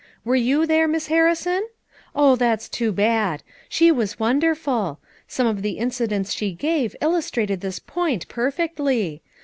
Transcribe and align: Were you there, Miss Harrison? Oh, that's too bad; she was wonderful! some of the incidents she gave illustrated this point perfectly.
Were 0.25 0.35
you 0.35 0.65
there, 0.65 0.87
Miss 0.87 1.05
Harrison? 1.09 1.61
Oh, 2.15 2.35
that's 2.35 2.67
too 2.67 2.91
bad; 2.91 3.43
she 3.69 3.91
was 3.91 4.17
wonderful! 4.19 4.99
some 5.27 5.45
of 5.45 5.61
the 5.61 5.73
incidents 5.77 6.33
she 6.33 6.53
gave 6.53 6.95
illustrated 7.01 7.61
this 7.61 7.77
point 7.77 8.27
perfectly. 8.27 9.21